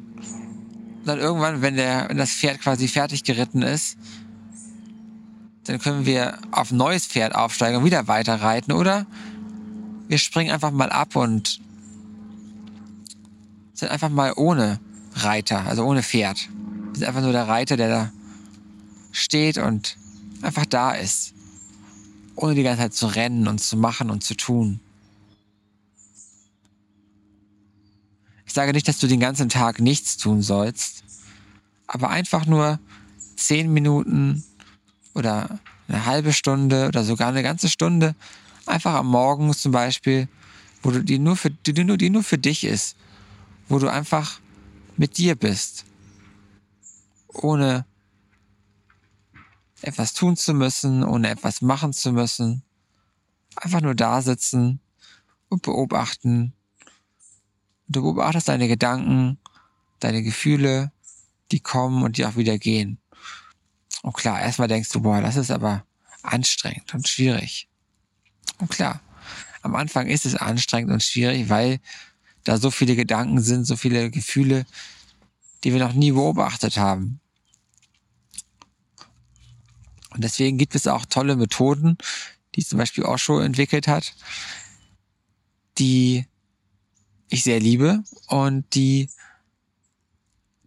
Und 0.99 1.07
dann 1.07 1.19
irgendwann, 1.19 1.63
wenn, 1.63 1.77
der, 1.77 2.11
wenn 2.11 2.19
das 2.19 2.33
Pferd 2.33 2.61
quasi 2.61 2.89
fertig 2.89 3.25
geritten 3.25 3.63
ist, 3.63 3.97
dann 5.69 5.79
können 5.79 6.07
wir 6.07 6.39
auf 6.51 6.71
ein 6.71 6.79
neues 6.79 7.07
Pferd 7.07 7.35
aufsteigen 7.35 7.79
und 7.79 7.85
wieder 7.85 8.09
weiter 8.09 8.41
reiten. 8.41 8.73
Oder 8.73 9.07
wir 10.09 10.17
springen 10.17 10.51
einfach 10.51 10.71
mal 10.71 10.89
ab 10.89 11.15
und 11.15 11.61
sind 13.75 13.91
einfach 13.91 14.09
mal 14.09 14.33
ohne 14.37 14.81
Reiter, 15.15 15.67
also 15.67 15.85
ohne 15.85 16.03
Pferd. 16.03 16.49
Wir 16.93 17.01
sind 17.01 17.09
einfach 17.09 17.21
nur 17.21 17.33
der 17.33 17.49
Reiter, 17.49 17.77
der 17.77 17.89
da 17.91 18.13
steht 19.13 19.59
und 19.59 19.99
einfach 20.41 20.65
da 20.65 20.93
ist. 20.93 21.35
Ohne 22.35 22.55
die 22.55 22.63
ganze 22.63 22.83
Zeit 22.83 22.95
zu 22.95 23.07
rennen 23.07 23.47
und 23.47 23.59
zu 23.59 23.77
machen 23.77 24.09
und 24.09 24.25
zu 24.25 24.35
tun. 24.35 24.81
Ich 28.47 28.55
sage 28.55 28.73
nicht, 28.73 28.89
dass 28.89 28.99
du 28.99 29.07
den 29.07 29.21
ganzen 29.21 29.51
Tag 29.51 29.81
nichts 29.81 30.17
tun 30.17 30.41
sollst, 30.41 31.05
aber 31.87 32.09
einfach 32.09 32.47
nur 32.47 32.79
zehn 33.37 33.71
Minuten 33.71 34.45
oder 35.19 35.59
eine 35.89 36.07
halbe 36.07 36.33
Stunde 36.33 36.87
oder 36.89 37.05
sogar 37.05 37.29
eine 37.29 37.43
ganze 37.43 37.69
Stunde 37.69 38.15
einfach 38.67 38.95
am 38.95 39.09
Morgen 39.09 39.53
zum 39.55 39.73
Beispiel, 39.73 40.29
wo 40.83 40.91
du 40.91 41.03
die 41.03 41.19
nur 41.19 41.37
für, 41.37 41.51
die 41.51 41.85
nur, 41.85 41.97
die 41.97 42.11
nur 42.11 42.23
für 42.23 42.39
dich 42.39 42.65
ist, 42.65 42.97
wo 43.69 43.79
du 43.79 43.89
einfach 43.89 44.41
mit 44.97 45.19
dir 45.19 45.35
bist, 45.35 45.85
ohne 47.29 47.85
etwas 49.81 50.13
tun 50.13 50.37
zu 50.37 50.55
müssen, 50.55 51.05
ohne 51.05 51.31
etwas 51.31 51.63
machen 51.63 51.93
zu 51.93 52.13
müssen, 52.13 52.63
einfach 53.57 53.81
nur 53.81 53.95
da 53.95 54.23
sitzen 54.23 54.81
und 55.49 55.63
beobachten. 55.63 56.53
Du 57.87 58.03
beobachtest 58.03 58.49
deine 58.49 58.69
Gedanken, 58.69 59.39
deine 60.01 60.23
Gefühle, 60.23 60.93
die 61.51 61.61
kommen 61.61 62.03
und 62.03 62.19
die 62.19 62.27
auch 62.27 62.37
wieder 62.37 62.59
gehen. 62.59 62.99
Und 64.03 64.15
klar, 64.15 64.41
erstmal 64.41 64.69
denkst 64.69 64.91
du, 64.91 65.01
boah, 65.01 65.21
das 65.21 65.37
ist 65.37 65.51
aber 65.51 65.85
anstrengend 66.23 66.95
und 66.95 67.09
schwierig. 67.09 67.69
Und 68.59 68.71
klar, 68.71 69.01
am 69.63 69.75
Anfang 69.75 70.07
ist 70.07 70.27
es 70.27 70.35
anstrengend 70.35 70.93
und 70.93 71.03
schwierig, 71.03 71.49
weil 71.49 71.81
da 72.45 72.59
so 72.59 72.71
viele 72.71 72.97
Gedanken 72.97 73.41
sind, 73.41 73.65
so 73.65 73.77
viele 73.77 74.11
Gefühle, 74.11 74.67
die 75.65 75.73
wir 75.73 75.81
noch 75.81 75.93
nie 75.93 76.13
beobachtet 76.13 76.77
haben. 76.77 77.21
Und 80.11 80.25
deswegen 80.25 80.59
gibt 80.59 80.75
es 80.75 80.87
auch 80.87 81.05
tolle 81.05 81.37
Methoden, 81.37 81.99
die 82.55 82.65
zum 82.65 82.79
Beispiel 82.79 83.05
Osho 83.05 83.41
entwickelt 83.41 83.87
hat, 83.87 84.15
die 85.79 86.27
ich 87.29 87.45
sehr 87.45 87.61
liebe 87.61 88.03
und 88.27 88.75
die 88.75 89.11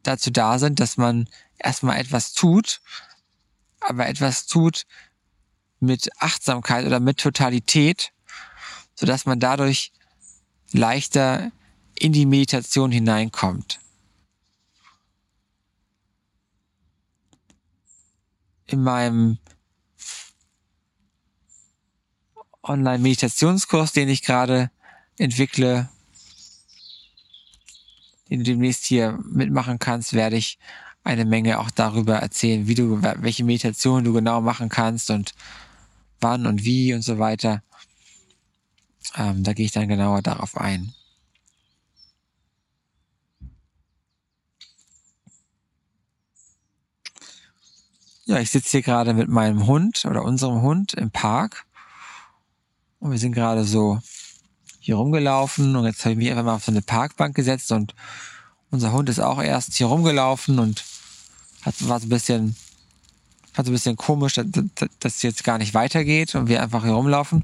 dazu 0.04 0.32
da 0.32 0.60
sind, 0.60 0.80
dass 0.80 0.98
man 0.98 1.28
erstmal 1.58 2.00
etwas 2.00 2.34
tut, 2.34 2.82
aber 3.82 4.08
etwas 4.08 4.46
tut 4.46 4.86
mit 5.80 6.10
Achtsamkeit 6.22 6.86
oder 6.86 7.00
mit 7.00 7.18
Totalität, 7.20 8.14
so 8.96 9.06
dass 9.06 9.26
man 9.26 9.40
dadurch 9.40 9.92
leichter 10.72 11.52
in 11.96 12.14
die 12.14 12.26
Meditation 12.26 12.92
hineinkommt. 12.92 13.80
In 18.68 18.84
meinem 18.84 19.38
Online-Meditationskurs, 22.64 23.92
den 23.92 24.08
ich 24.08 24.22
gerade 24.22 24.72
entwickle, 25.18 25.90
den 28.30 28.40
du 28.40 28.46
demnächst 28.46 28.86
hier 28.86 29.20
mitmachen 29.24 29.78
kannst, 29.78 30.14
werde 30.14 30.38
ich 30.38 30.58
eine 31.04 31.26
Menge 31.26 31.60
auch 31.60 31.72
darüber 31.72 32.18
erzählen, 32.18 32.68
wie 32.68 32.76
du, 32.76 33.02
welche 33.02 33.44
Meditation 33.44 34.04
du 34.04 34.14
genau 34.14 34.42
machen 34.42 34.70
kannst 34.70 35.10
und 35.10 35.34
wann 36.20 36.46
und 36.46 36.64
wie 36.64 36.94
und 36.94 37.02
so 37.02 37.20
weiter. 37.20 37.64
Ähm, 39.16 39.44
da 39.44 39.54
gehe 39.54 39.66
ich 39.66 39.72
dann 39.72 39.88
genauer 39.88 40.22
darauf 40.22 40.58
ein. 40.58 40.94
Ja, 48.26 48.40
ich 48.40 48.52
sitze 48.52 48.72
hier 48.72 48.82
gerade 48.82 49.14
mit 49.14 49.28
meinem 49.28 49.66
Hund 49.68 50.06
oder 50.06 50.24
unserem 50.24 50.62
Hund 50.62 50.94
im 50.94 51.12
Park. 51.12 51.66
Und 53.00 53.12
wir 53.12 53.18
sind 53.18 53.34
gerade 53.34 53.66
so 53.66 54.00
hier 54.80 54.96
rumgelaufen 54.96 55.76
und 55.76 55.86
jetzt 55.86 56.06
habe 56.06 56.14
ich 56.14 56.18
mich 56.18 56.30
einfach 56.32 56.44
mal 56.44 56.56
auf 56.56 56.64
so 56.64 56.72
eine 56.72 56.82
Parkbank 56.82 57.36
gesetzt 57.36 57.72
und 57.72 57.94
unser 58.70 58.94
Hund 58.94 59.10
ist 59.10 59.20
auch 59.20 59.42
erst 59.42 59.74
hier 59.74 59.88
rumgelaufen 59.88 60.60
und 60.60 60.84
hat, 61.62 61.88
war 61.88 62.00
so 62.00 62.08
ein 62.08 62.10
bisschen, 62.10 62.56
war 63.56 63.66
so 63.66 63.72
ein 63.72 63.74
bisschen 63.74 63.98
komisch, 63.98 64.34
dass, 64.34 64.48
dass 65.00 65.16
es 65.16 65.22
jetzt 65.22 65.44
gar 65.44 65.58
nicht 65.58 65.74
weitergeht 65.74 66.36
und 66.36 66.48
wir 66.48 66.62
einfach 66.62 66.84
hier 66.84 66.94
rumlaufen. 66.94 67.44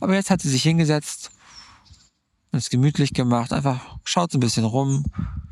Aber 0.00 0.14
jetzt 0.14 0.30
hat 0.30 0.42
sie 0.42 0.50
sich 0.50 0.62
hingesetzt 0.62 1.30
und 2.52 2.58
es 2.58 2.70
gemütlich 2.70 3.12
gemacht, 3.12 3.52
einfach 3.52 3.98
schaut 4.04 4.32
so 4.32 4.38
ein 4.38 4.40
bisschen 4.40 4.64
rum, 4.64 5.04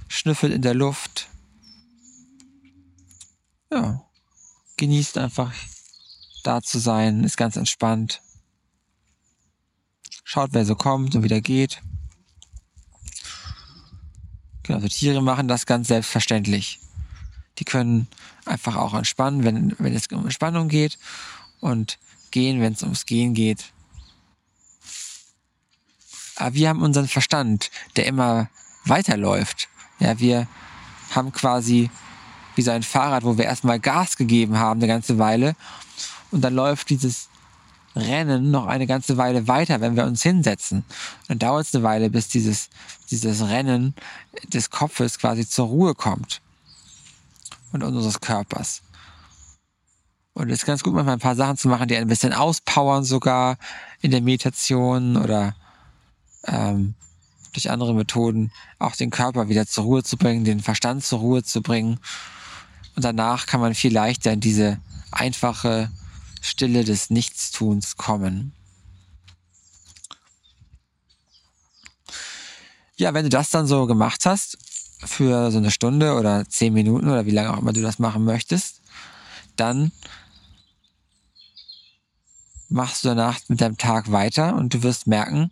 schnüffelt 0.08 0.52
in 0.52 0.62
der 0.62 0.74
Luft. 0.74 1.28
Ja, 3.70 4.02
genießt 4.78 5.18
einfach 5.18 5.52
da 6.42 6.62
zu 6.62 6.78
sein, 6.78 7.24
ist 7.24 7.36
ganz 7.36 7.56
entspannt. 7.56 8.22
Schaut, 10.24 10.50
wer 10.52 10.64
so 10.64 10.74
kommt 10.74 11.14
und 11.14 11.22
wieder 11.22 11.40
geht. 11.40 11.80
Genau, 14.62 14.76
also 14.76 14.88
Tiere 14.88 15.22
machen 15.22 15.48
das 15.48 15.66
ganz 15.66 15.88
selbstverständlich. 15.88 16.80
Die 17.58 17.64
können 17.64 18.06
einfach 18.44 18.76
auch 18.76 18.94
entspannen, 18.94 19.44
wenn, 19.44 19.74
wenn 19.78 19.94
es 19.94 20.06
um 20.08 20.24
Entspannung 20.24 20.68
geht 20.68 20.98
und 21.60 21.98
gehen, 22.30 22.60
wenn 22.60 22.72
es 22.72 22.82
ums 22.82 23.06
Gehen 23.06 23.34
geht. 23.34 23.72
Aber 26.36 26.54
wir 26.54 26.68
haben 26.68 26.82
unseren 26.82 27.08
Verstand, 27.08 27.70
der 27.96 28.06
immer 28.06 28.48
weiterläuft. 28.84 29.68
Ja, 29.98 30.18
wir 30.20 30.46
haben 31.10 31.32
quasi 31.32 31.90
wie 32.54 32.62
so 32.62 32.70
ein 32.70 32.82
Fahrrad, 32.82 33.24
wo 33.24 33.36
wir 33.36 33.44
erstmal 33.44 33.80
Gas 33.80 34.16
gegeben 34.16 34.58
haben 34.58 34.80
eine 34.80 34.88
ganze 34.88 35.18
Weile 35.18 35.56
und 36.30 36.42
dann 36.42 36.54
läuft 36.54 36.90
dieses 36.90 37.28
Rennen 37.96 38.50
noch 38.50 38.66
eine 38.66 38.86
ganze 38.86 39.16
Weile 39.16 39.48
weiter, 39.48 39.80
wenn 39.80 39.96
wir 39.96 40.04
uns 40.04 40.22
hinsetzen. 40.22 40.84
Dann 41.26 41.38
dauert 41.38 41.66
es 41.66 41.74
eine 41.74 41.82
Weile, 41.82 42.10
bis 42.10 42.28
dieses, 42.28 42.68
dieses 43.10 43.42
Rennen 43.48 43.94
des 44.44 44.70
Kopfes 44.70 45.18
quasi 45.18 45.48
zur 45.48 45.66
Ruhe 45.66 45.94
kommt 45.94 46.40
und 47.72 47.82
unseres 47.82 48.20
Körpers. 48.20 48.82
Und 50.34 50.50
es 50.50 50.60
ist 50.60 50.66
ganz 50.66 50.84
gut, 50.84 50.94
manchmal 50.94 51.16
ein 51.16 51.20
paar 51.20 51.34
Sachen 51.34 51.56
zu 51.56 51.68
machen, 51.68 51.88
die 51.88 51.96
ein 51.96 52.06
bisschen 52.06 52.32
auspowern 52.32 53.02
sogar 53.02 53.58
in 54.00 54.12
der 54.12 54.20
Meditation 54.20 55.16
oder 55.16 55.56
ähm, 56.44 56.94
durch 57.52 57.70
andere 57.70 57.94
Methoden 57.94 58.52
auch 58.78 58.94
den 58.94 59.10
Körper 59.10 59.48
wieder 59.48 59.66
zur 59.66 59.84
Ruhe 59.84 60.02
zu 60.04 60.16
bringen, 60.16 60.44
den 60.44 60.60
Verstand 60.60 61.04
zur 61.04 61.18
Ruhe 61.18 61.42
zu 61.42 61.60
bringen. 61.60 61.98
Und 62.94 63.04
danach 63.04 63.46
kann 63.46 63.60
man 63.60 63.74
viel 63.74 63.92
leichter 63.92 64.32
in 64.32 64.40
diese 64.40 64.78
einfache 65.10 65.90
Stille 66.40 66.84
des 66.84 67.10
Nichtstuns 67.10 67.96
kommen. 67.96 68.52
Ja, 72.96 73.14
wenn 73.14 73.24
du 73.24 73.28
das 73.28 73.50
dann 73.50 73.66
so 73.66 73.86
gemacht 73.86 74.26
hast, 74.26 74.58
für 75.04 75.50
so 75.50 75.58
eine 75.58 75.70
Stunde 75.70 76.14
oder 76.14 76.48
zehn 76.48 76.72
Minuten 76.72 77.08
oder 77.08 77.26
wie 77.26 77.30
lange 77.30 77.52
auch 77.52 77.58
immer 77.58 77.72
du 77.72 77.82
das 77.82 77.98
machen 77.98 78.24
möchtest, 78.24 78.80
dann 79.56 79.92
machst 82.68 83.04
du 83.04 83.08
danach 83.08 83.38
mit 83.48 83.60
deinem 83.60 83.78
Tag 83.78 84.12
weiter 84.12 84.54
und 84.54 84.74
du 84.74 84.82
wirst 84.82 85.06
merken, 85.06 85.50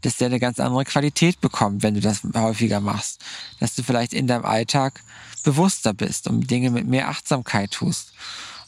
dass 0.00 0.16
der 0.16 0.26
eine 0.26 0.40
ganz 0.40 0.60
andere 0.60 0.84
Qualität 0.84 1.40
bekommt, 1.40 1.82
wenn 1.82 1.94
du 1.94 2.00
das 2.00 2.22
häufiger 2.34 2.80
machst. 2.80 3.22
Dass 3.60 3.74
du 3.74 3.82
vielleicht 3.82 4.12
in 4.12 4.26
deinem 4.26 4.44
Alltag 4.44 5.02
bewusster 5.44 5.94
bist 5.94 6.28
und 6.28 6.50
Dinge 6.50 6.70
mit 6.70 6.86
mehr 6.86 7.08
Achtsamkeit 7.08 7.70
tust. 7.70 8.12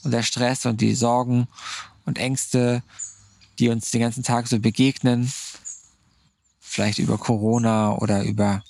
Und 0.02 0.12
der 0.12 0.22
Stress 0.22 0.66
und 0.66 0.80
die 0.80 0.94
Sorgen 0.94 1.48
und 2.04 2.18
Ängste, 2.18 2.82
die 3.58 3.68
uns 3.68 3.90
den 3.90 4.00
ganzen 4.00 4.22
Tag 4.22 4.46
so 4.46 4.60
begegnen, 4.60 5.30
vielleicht 6.60 6.98
über 6.98 7.18
Corona 7.18 7.92
oder 7.96 8.22
über 8.22 8.62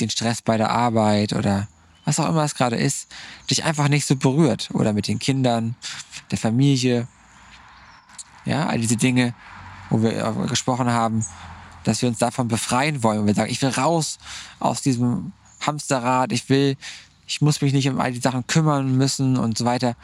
den 0.00 0.10
Stress 0.10 0.42
bei 0.42 0.56
der 0.56 0.70
Arbeit 0.70 1.32
oder 1.32 1.68
was 2.04 2.20
auch 2.20 2.28
immer 2.28 2.44
es 2.44 2.54
gerade 2.54 2.76
ist, 2.76 3.08
dich 3.50 3.64
einfach 3.64 3.88
nicht 3.88 4.06
so 4.06 4.16
berührt. 4.16 4.68
Oder 4.72 4.92
mit 4.92 5.08
den 5.08 5.18
Kindern, 5.18 5.74
der 6.30 6.38
Familie. 6.38 7.08
Ja, 8.44 8.66
all 8.66 8.78
diese 8.78 8.96
Dinge, 8.96 9.34
wo 9.88 10.02
wir 10.02 10.46
gesprochen 10.48 10.90
haben, 10.90 11.24
dass 11.84 12.02
wir 12.02 12.08
uns 12.08 12.18
davon 12.18 12.48
befreien 12.48 13.02
wollen. 13.02 13.20
Und 13.20 13.26
wir 13.26 13.34
sagen, 13.34 13.50
ich 13.50 13.62
will 13.62 13.70
raus 13.70 14.18
aus 14.60 14.82
diesem 14.82 15.32
Hamsterrad, 15.60 16.32
ich 16.32 16.48
will, 16.50 16.76
ich 17.26 17.40
muss 17.40 17.62
mich 17.62 17.72
nicht 17.72 17.88
um 17.88 18.00
all 18.00 18.12
die 18.12 18.20
Sachen 18.20 18.46
kümmern 18.46 18.96
müssen 18.96 19.38
und 19.38 19.56
so 19.56 19.64
weiter. 19.64 19.96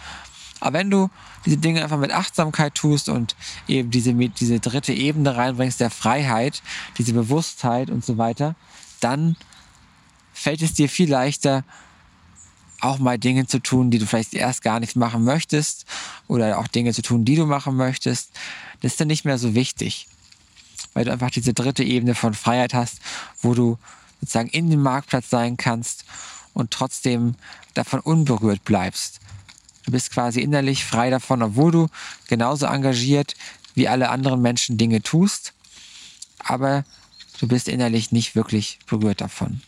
Aber 0.60 0.78
wenn 0.78 0.90
du 0.90 1.10
diese 1.44 1.56
Dinge 1.56 1.82
einfach 1.82 1.98
mit 1.98 2.12
Achtsamkeit 2.12 2.74
tust 2.74 3.08
und 3.08 3.34
eben 3.66 3.90
diese, 3.90 4.14
diese 4.14 4.60
dritte 4.60 4.92
Ebene 4.92 5.36
reinbringst 5.36 5.80
der 5.80 5.90
Freiheit, 5.90 6.62
diese 6.98 7.12
Bewusstheit 7.12 7.90
und 7.90 8.04
so 8.04 8.18
weiter, 8.18 8.54
dann 9.00 9.36
fällt 10.40 10.62
es 10.62 10.72
dir 10.72 10.88
viel 10.88 11.10
leichter, 11.10 11.64
auch 12.80 12.98
mal 12.98 13.18
Dinge 13.18 13.46
zu 13.46 13.58
tun, 13.58 13.90
die 13.90 13.98
du 13.98 14.06
vielleicht 14.06 14.32
erst 14.32 14.62
gar 14.62 14.80
nicht 14.80 14.96
machen 14.96 15.22
möchtest 15.22 15.84
oder 16.28 16.58
auch 16.58 16.66
Dinge 16.66 16.94
zu 16.94 17.02
tun, 17.02 17.26
die 17.26 17.36
du 17.36 17.44
machen 17.44 17.76
möchtest. 17.76 18.30
Das 18.80 18.92
ist 18.92 19.00
dann 19.00 19.08
nicht 19.08 19.26
mehr 19.26 19.36
so 19.36 19.54
wichtig, 19.54 20.08
weil 20.94 21.04
du 21.04 21.12
einfach 21.12 21.30
diese 21.30 21.52
dritte 21.52 21.84
Ebene 21.84 22.14
von 22.14 22.32
Freiheit 22.32 22.72
hast, 22.72 23.00
wo 23.42 23.52
du 23.52 23.76
sozusagen 24.22 24.48
in 24.48 24.70
den 24.70 24.80
Marktplatz 24.80 25.28
sein 25.28 25.58
kannst 25.58 26.06
und 26.54 26.70
trotzdem 26.70 27.34
davon 27.74 28.00
unberührt 28.00 28.64
bleibst. 28.64 29.20
Du 29.84 29.92
bist 29.92 30.10
quasi 30.10 30.40
innerlich 30.40 30.86
frei 30.86 31.10
davon, 31.10 31.42
obwohl 31.42 31.70
du 31.70 31.88
genauso 32.28 32.64
engagiert 32.64 33.34
wie 33.74 33.88
alle 33.88 34.08
anderen 34.08 34.40
Menschen 34.40 34.78
Dinge 34.78 35.02
tust, 35.02 35.52
aber 36.38 36.84
du 37.40 37.46
bist 37.46 37.68
innerlich 37.68 38.10
nicht 38.10 38.34
wirklich 38.34 38.78
berührt 38.86 39.20
davon. 39.20 39.60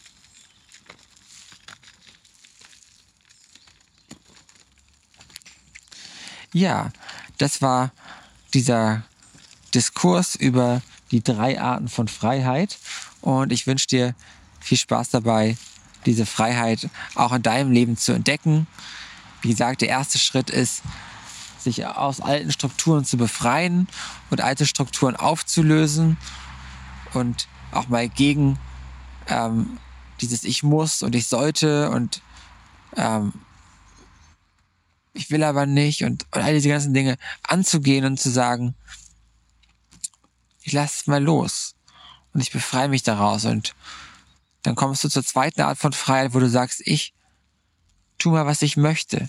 Ja, 6.52 6.90
das 7.38 7.62
war 7.62 7.92
dieser 8.52 9.02
Diskurs 9.74 10.34
über 10.34 10.82
die 11.10 11.22
drei 11.22 11.60
Arten 11.60 11.88
von 11.88 12.08
Freiheit 12.08 12.78
und 13.20 13.52
ich 13.52 13.66
wünsche 13.66 13.86
dir 13.86 14.14
viel 14.60 14.78
Spaß 14.78 15.10
dabei, 15.10 15.56
diese 16.04 16.26
Freiheit 16.26 16.88
auch 17.14 17.32
in 17.32 17.42
deinem 17.42 17.70
Leben 17.70 17.96
zu 17.96 18.12
entdecken. 18.12 18.66
Wie 19.40 19.48
gesagt, 19.48 19.80
der 19.80 19.88
erste 19.88 20.18
Schritt 20.18 20.50
ist, 20.50 20.82
sich 21.58 21.86
aus 21.86 22.20
alten 22.20 22.52
Strukturen 22.52 23.04
zu 23.04 23.16
befreien 23.16 23.88
und 24.30 24.40
alte 24.40 24.66
Strukturen 24.66 25.16
aufzulösen 25.16 26.16
und 27.14 27.48
auch 27.70 27.88
mal 27.88 28.08
gegen 28.08 28.58
ähm, 29.28 29.78
dieses 30.20 30.44
Ich 30.44 30.62
muss 30.62 31.02
und 31.02 31.14
ich 31.14 31.28
sollte 31.28 31.90
und 31.90 32.20
ähm, 32.96 33.32
ich 35.22 35.30
will 35.30 35.44
aber 35.44 35.66
nicht 35.66 36.02
und, 36.02 36.26
und 36.32 36.42
all 36.42 36.52
diese 36.52 36.68
ganzen 36.68 36.94
Dinge 36.94 37.16
anzugehen 37.44 38.04
und 38.04 38.18
zu 38.18 38.28
sagen, 38.28 38.74
ich 40.62 40.72
lasse 40.72 41.00
es 41.00 41.06
mal 41.06 41.22
los 41.22 41.76
und 42.34 42.40
ich 42.40 42.50
befreie 42.50 42.88
mich 42.88 43.04
daraus 43.04 43.44
und 43.44 43.76
dann 44.62 44.74
kommst 44.74 45.04
du 45.04 45.08
zur 45.08 45.24
zweiten 45.24 45.60
Art 45.60 45.78
von 45.78 45.92
Freiheit, 45.92 46.34
wo 46.34 46.40
du 46.40 46.48
sagst, 46.48 46.82
ich 46.84 47.14
tu 48.18 48.30
mal, 48.30 48.46
was 48.46 48.62
ich 48.62 48.76
möchte, 48.76 49.28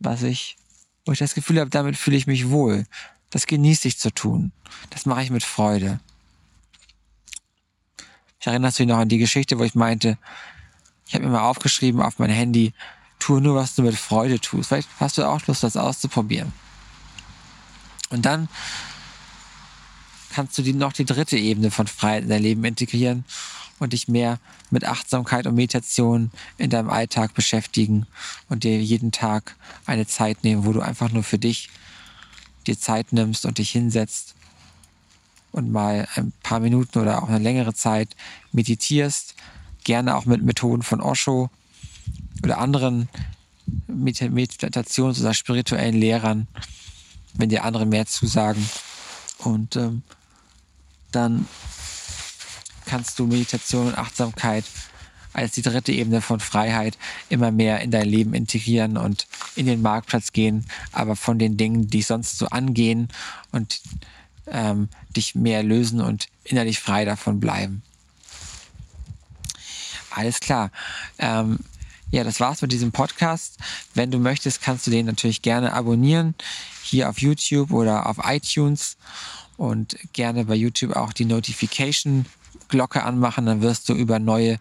was 0.00 0.22
ich, 0.22 0.56
wo 1.04 1.12
ich 1.12 1.20
das 1.20 1.34
Gefühl 1.34 1.60
habe, 1.60 1.70
damit 1.70 1.96
fühle 1.96 2.16
ich 2.16 2.26
mich 2.26 2.48
wohl. 2.48 2.84
Das 3.30 3.46
genieße 3.46 3.86
ich 3.86 3.98
zu 3.98 4.12
tun. 4.12 4.52
Das 4.90 5.06
mache 5.06 5.22
ich 5.22 5.30
mit 5.30 5.44
Freude. 5.44 6.00
Ich 8.40 8.46
erinnere 8.46 8.72
mich 8.76 8.88
noch 8.88 8.98
an 8.98 9.08
die 9.08 9.18
Geschichte, 9.18 9.58
wo 9.58 9.64
ich 9.64 9.74
meinte, 9.74 10.18
ich 11.06 11.14
habe 11.14 11.24
mir 11.24 11.30
mal 11.30 11.48
aufgeschrieben 11.48 12.00
auf 12.00 12.18
mein 12.18 12.30
Handy, 12.30 12.72
tue 13.18 13.40
nur, 13.40 13.54
was 13.54 13.74
du 13.74 13.82
mit 13.82 13.96
Freude 13.96 14.40
tust. 14.40 14.68
Vielleicht 14.68 14.88
hast 15.00 15.18
du 15.18 15.28
auch 15.28 15.46
Lust, 15.46 15.62
das 15.62 15.76
auszuprobieren. 15.76 16.52
Und 18.10 18.26
dann 18.26 18.48
kannst 20.32 20.58
du 20.58 20.62
die, 20.62 20.72
noch 20.72 20.92
die 20.92 21.04
dritte 21.04 21.38
Ebene 21.38 21.70
von 21.70 21.86
Freiheit 21.86 22.24
in 22.24 22.28
dein 22.28 22.42
Leben 22.42 22.64
integrieren 22.64 23.24
und 23.78 23.92
dich 23.92 24.08
mehr 24.08 24.38
mit 24.70 24.84
Achtsamkeit 24.84 25.46
und 25.46 25.54
Meditation 25.54 26.30
in 26.58 26.70
deinem 26.70 26.90
Alltag 26.90 27.34
beschäftigen 27.34 28.06
und 28.48 28.64
dir 28.64 28.80
jeden 28.80 29.12
Tag 29.12 29.56
eine 29.86 30.06
Zeit 30.06 30.44
nehmen, 30.44 30.64
wo 30.64 30.72
du 30.72 30.80
einfach 30.80 31.10
nur 31.10 31.22
für 31.22 31.38
dich 31.38 31.70
dir 32.66 32.78
Zeit 32.78 33.12
nimmst 33.12 33.46
und 33.46 33.58
dich 33.58 33.70
hinsetzt 33.70 34.34
und 35.52 35.70
mal 35.70 36.08
ein 36.16 36.32
paar 36.42 36.60
Minuten 36.60 36.98
oder 36.98 37.22
auch 37.22 37.28
eine 37.28 37.38
längere 37.38 37.74
Zeit 37.74 38.16
meditierst, 38.52 39.34
gerne 39.84 40.16
auch 40.16 40.24
mit 40.24 40.42
Methoden 40.42 40.82
von 40.82 41.00
Osho 41.00 41.50
oder 42.42 42.58
anderen 42.58 43.08
Meditations- 43.88 45.20
oder 45.20 45.34
spirituellen 45.34 45.94
Lehrern, 45.94 46.48
wenn 47.34 47.48
dir 47.48 47.64
andere 47.64 47.86
mehr 47.86 48.06
zusagen. 48.06 48.68
Und 49.38 49.76
ähm, 49.76 50.02
dann 51.12 51.48
kannst 52.86 53.18
du 53.18 53.26
Meditation 53.26 53.88
und 53.88 53.98
Achtsamkeit 53.98 54.64
als 55.32 55.52
die 55.52 55.62
dritte 55.62 55.92
Ebene 55.92 56.20
von 56.20 56.38
Freiheit 56.38 56.96
immer 57.28 57.50
mehr 57.50 57.80
in 57.80 57.90
dein 57.90 58.08
Leben 58.08 58.34
integrieren 58.34 58.96
und 58.96 59.26
in 59.56 59.66
den 59.66 59.82
Marktplatz 59.82 60.32
gehen, 60.32 60.64
aber 60.92 61.16
von 61.16 61.38
den 61.38 61.56
Dingen, 61.56 61.88
die 61.88 62.02
sonst 62.02 62.38
so 62.38 62.46
angehen 62.46 63.08
und 63.50 63.80
ähm, 64.46 64.88
dich 65.16 65.34
mehr 65.34 65.62
lösen 65.62 66.00
und 66.00 66.28
innerlich 66.44 66.78
frei 66.78 67.04
davon 67.04 67.40
bleiben. 67.40 67.82
Alles 70.10 70.38
klar. 70.38 70.70
Ähm, 71.18 71.58
ja, 72.14 72.22
das 72.22 72.38
war's 72.38 72.62
mit 72.62 72.70
diesem 72.70 72.92
Podcast. 72.92 73.58
Wenn 73.92 74.12
du 74.12 74.20
möchtest, 74.20 74.62
kannst 74.62 74.86
du 74.86 74.92
den 74.92 75.04
natürlich 75.04 75.42
gerne 75.42 75.72
abonnieren, 75.72 76.36
hier 76.84 77.10
auf 77.10 77.20
YouTube 77.20 77.72
oder 77.72 78.06
auf 78.06 78.18
iTunes 78.22 78.96
und 79.56 79.96
gerne 80.12 80.44
bei 80.44 80.54
YouTube 80.54 80.94
auch 80.94 81.12
die 81.12 81.24
Notification-Glocke 81.24 83.02
anmachen, 83.02 83.46
dann 83.46 83.62
wirst 83.62 83.88
du 83.88 83.94
über 83.94 84.20
neue 84.20 84.60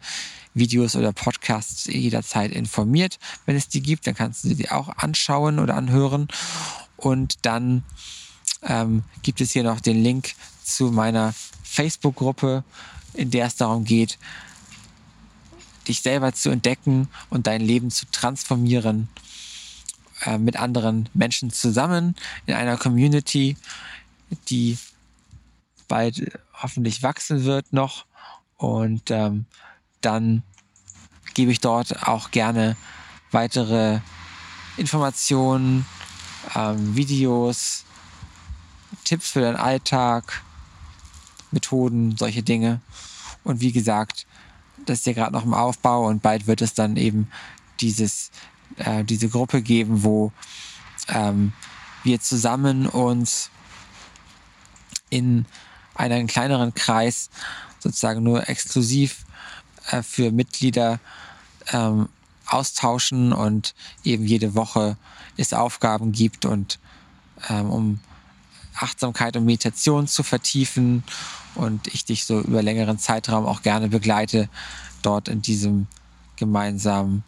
Videos 0.56 0.96
oder 0.96 1.14
Podcasts 1.14 1.86
jederzeit 1.86 2.52
informiert. 2.52 3.20
Wenn 3.46 3.56
es 3.56 3.68
die 3.68 3.84
gibt, 3.84 4.08
dann 4.08 4.16
kannst 4.16 4.44
du 4.46 4.56
sie 4.56 4.72
auch 4.72 4.90
anschauen 4.98 5.60
oder 5.60 5.76
anhören. 5.76 6.30
Und 6.98 7.46
dann 7.46 7.84
ähm, 8.64 9.04
gibt 9.22 9.42
es 9.42 9.52
hier 9.52 9.64
noch 9.64 9.80
den 9.80 10.02
Link 10.02 10.34
zu 10.64 10.86
meiner 10.86 11.36
Facebook-Gruppe, 11.64 12.64
in 13.14 13.30
der 13.30 13.46
es 13.46 13.58
darum 13.58 13.84
geht, 13.84 14.18
dich 15.88 16.02
selber 16.02 16.34
zu 16.34 16.50
entdecken 16.50 17.10
und 17.30 17.48
dein 17.48 17.62
Leben 17.62 17.92
zu 17.92 18.06
transformieren 18.12 19.10
äh, 20.22 20.38
mit 20.38 20.58
anderen 20.58 21.10
Menschen 21.14 21.52
zusammen 21.52 22.16
in 22.46 22.54
einer 22.54 22.78
Community, 22.78 23.58
die 24.50 24.78
bald 25.88 26.32
hoffentlich 26.54 27.04
wachsen 27.04 27.44
wird 27.44 27.74
noch. 27.74 28.06
Und 28.58 29.12
ähm, 29.12 29.46
dann 30.02 30.44
gebe 31.34 31.52
ich 31.52 31.60
dort 31.60 32.08
auch 32.08 32.32
gerne 32.32 32.78
weitere 33.32 34.00
Informationen, 34.78 35.86
ähm, 36.56 36.96
Videos, 36.96 37.86
Tipps 39.04 39.30
für 39.32 39.42
deinen 39.42 39.58
Alltag, 39.58 40.44
Methoden, 41.52 42.16
solche 42.18 42.44
Dinge. 42.44 42.82
Und 43.44 43.60
wie 43.60 43.72
gesagt, 43.72 44.26
das 44.86 45.00
ist 45.00 45.06
ja 45.06 45.14
gerade 45.14 45.34
noch 45.34 45.44
im 45.44 45.54
Aufbau 45.54 46.08
und 46.08 46.22
bald 46.22 46.48
wird 46.48 46.62
es 46.62 46.74
dann 46.74 46.98
eben 46.98 47.30
dieses, 47.80 48.32
äh, 48.78 49.04
diese 49.04 49.30
Gruppe 49.30 49.62
geben, 49.62 50.04
wo 50.04 50.32
ähm, 51.08 51.54
wir 52.04 52.20
zusammen 52.20 52.88
uns 52.88 53.50
in 55.10 55.46
einen 55.96 56.28
kleineren 56.28 56.74
Kreis 56.74 57.30
sozusagen 57.80 58.24
nur 58.24 58.50
exklusiv 58.50 59.26
äh, 59.92 60.02
für 60.02 60.32
Mitglieder 60.32 61.00
ähm, 61.72 62.10
austauschen 62.48 63.32
und 63.34 63.74
eben 64.04 64.26
jede 64.26 64.56
Woche 64.56 64.98
es 65.38 65.54
Aufgaben 65.54 66.12
gibt 66.12 66.46
und 66.46 66.80
ähm, 67.50 67.70
um 67.70 68.00
Achtsamkeit 68.76 69.36
und 69.36 69.46
Meditation 69.46 70.08
zu 70.08 70.24
vertiefen 70.24 71.04
und 71.56 71.88
ich 71.88 72.06
dich 72.06 72.26
so 72.26 72.40
über 72.42 72.62
längeren 72.62 73.00
Zeitraum 73.00 73.46
auch 73.46 73.62
gerne 73.62 73.90
begleite 73.90 74.50
dort 75.02 75.28
in 75.28 75.42
diesem 75.42 75.88
gemeinsamen 76.36 77.24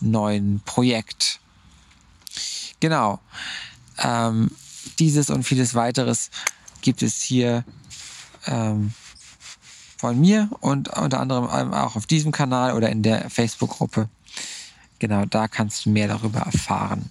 neuen 0.00 0.60
Projekt. 0.64 1.40
Genau. 2.80 3.20
Ähm, 3.98 4.50
dieses 4.98 5.30
und 5.30 5.44
vieles 5.44 5.74
weiteres 5.74 6.30
gibt 6.80 7.02
es 7.02 7.22
hier 7.22 7.64
ähm, 8.46 8.92
von 9.96 10.18
mir 10.18 10.50
und 10.60 10.88
unter 10.88 11.20
anderem 11.20 11.72
auch 11.72 11.94
auf 11.94 12.06
diesem 12.06 12.32
Kanal 12.32 12.72
oder 12.74 12.90
in 12.90 13.02
der 13.02 13.30
Facebook-Gruppe. 13.30 14.08
Genau, 14.98 15.24
da 15.26 15.48
kannst 15.48 15.86
du 15.86 15.90
mehr 15.90 16.08
darüber 16.08 16.40
erfahren. 16.40 17.10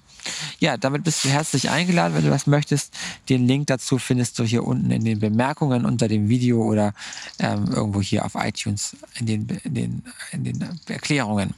Ja, 0.60 0.78
damit 0.78 1.04
bist 1.04 1.26
du 1.26 1.30
herzlich 1.30 1.70
eingeladen, 1.70 2.16
wenn 2.16 2.24
du 2.24 2.30
das 2.30 2.48
möchtest. 2.48 2.94
Den 3.30 3.48
Link 3.48 3.68
dazu 3.68 3.98
findest 3.98 4.38
du 4.40 4.44
hier 4.44 4.64
unten 4.64 4.92
in 4.92 5.04
den 5.04 5.20
Bemerkungen 5.20 5.86
unter 5.86 6.08
dem 6.08 6.30
Video 6.30 6.64
oder 6.64 6.94
ähm, 7.40 7.68
irgendwo 7.72 8.02
hier 8.02 8.26
auf 8.26 8.36
iTunes 8.36 8.96
in 9.20 9.26
den, 9.26 9.48
in, 9.64 9.74
den, 9.74 10.04
in 10.32 10.44
den 10.44 10.80
Erklärungen. 10.88 11.54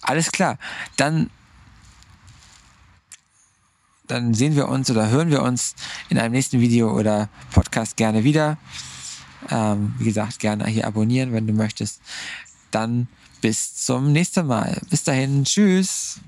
Alles 0.00 0.30
klar. 0.30 0.58
Dann, 0.96 1.30
dann 4.06 4.34
sehen 4.34 4.56
wir 4.56 4.68
uns 4.68 4.90
oder 4.90 5.10
hören 5.10 5.30
wir 5.30 5.42
uns 5.42 5.74
in 6.08 6.18
einem 6.18 6.32
nächsten 6.32 6.60
Video 6.60 6.96
oder 6.96 7.28
Podcast 7.52 7.96
gerne 7.96 8.24
wieder. 8.24 8.58
Ähm, 9.50 9.94
wie 9.98 10.04
gesagt, 10.04 10.38
gerne 10.38 10.66
hier 10.66 10.86
abonnieren, 10.86 11.32
wenn 11.32 11.46
du 11.46 11.52
möchtest. 11.52 12.00
Dann 12.70 13.08
bis 13.40 13.74
zum 13.74 14.12
nächsten 14.12 14.46
Mal. 14.46 14.80
Bis 14.90 15.04
dahin, 15.04 15.44
tschüss. 15.44 16.20